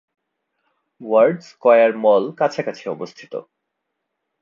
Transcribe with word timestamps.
Word 1.01 1.37
Square 1.49 1.91
Mall 2.03 2.23
কাছাকাছি 2.39 2.83
অবস্থিত। 2.89 3.33